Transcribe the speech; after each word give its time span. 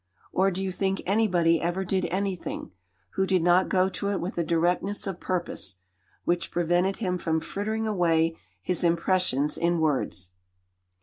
Or 0.31 0.49
do 0.49 0.63
you 0.63 0.71
think 0.71 1.03
anybody 1.05 1.61
ever 1.61 1.85
did 1.85 2.05
anything, 2.05 2.71
who 3.11 3.27
did 3.27 3.43
not 3.43 3.69
go 3.69 3.87
to 3.87 4.09
it 4.09 4.19
with 4.19 4.35
a 4.39 4.43
directness 4.43 5.05
of 5.05 5.19
purpose, 5.19 5.75
which 6.25 6.49
prevented 6.49 6.97
him 6.97 7.19
from 7.19 7.39
frittering 7.39 7.85
away 7.85 8.35
his 8.63 8.83
impressions 8.83 9.59
in 9.59 9.79
words?" 9.79 10.31